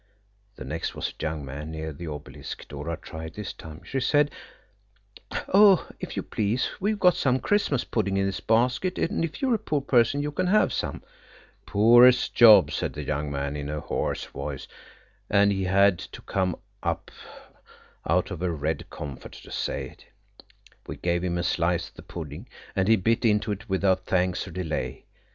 The 0.55 0.65
next 0.65 0.95
was 0.95 1.09
a 1.09 1.13
young 1.23 1.45
man 1.45 1.69
near 1.69 1.93
the 1.93 2.07
Obelisk. 2.07 2.67
Dora 2.67 2.97
tried 2.97 3.35
this 3.35 3.53
time. 3.53 3.83
She 3.83 3.99
said, 3.99 4.31
"Oh, 5.53 5.87
if 5.99 6.17
you 6.17 6.23
please 6.23 6.69
we've 6.79 6.97
got 6.97 7.13
some 7.15 7.39
Christmas 7.39 7.83
pudding 7.83 8.17
in 8.17 8.25
this 8.25 8.39
basket, 8.39 8.97
and 8.97 9.23
if 9.23 9.43
you're 9.43 9.53
a 9.53 9.59
poor 9.59 9.79
person 9.79 10.23
you 10.23 10.31
can 10.31 10.47
have 10.47 10.73
some." 10.73 11.03
"Poor 11.67 12.03
as 12.07 12.29
Job," 12.29 12.71
said 12.71 12.93
the 12.93 13.03
young 13.03 13.29
man 13.31 13.55
in 13.55 13.69
a 13.69 13.79
hoarse 13.79 14.25
voice, 14.25 14.67
and 15.29 15.51
he 15.51 15.65
had 15.65 15.99
to 15.99 16.23
come 16.23 16.55
up 16.81 17.11
out 18.07 18.31
of 18.31 18.41
a 18.41 18.49
red 18.49 18.89
comforter 18.89 19.43
to 19.43 19.51
say 19.51 19.87
it. 19.87 20.05
We 20.87 20.95
gave 20.95 21.23
him 21.23 21.37
a 21.37 21.43
slice 21.43 21.89
of 21.89 21.93
the 21.93 22.01
pudding, 22.01 22.47
and 22.75 22.87
he 22.87 22.95
bit 22.95 23.23
into 23.23 23.51
it 23.51 23.69
without 23.69 24.07
thanks 24.07 24.47
or 24.47 24.51
delay. 24.51 25.05